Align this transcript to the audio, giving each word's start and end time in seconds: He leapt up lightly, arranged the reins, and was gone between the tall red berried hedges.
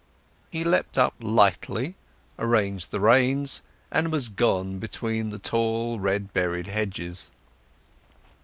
He 0.49 0.63
leapt 0.63 0.97
up 0.97 1.13
lightly, 1.19 1.93
arranged 2.39 2.89
the 2.89 2.99
reins, 2.99 3.61
and 3.91 4.11
was 4.11 4.29
gone 4.29 4.79
between 4.79 5.29
the 5.29 5.37
tall 5.37 5.99
red 5.99 6.33
berried 6.33 6.65
hedges. 6.65 7.29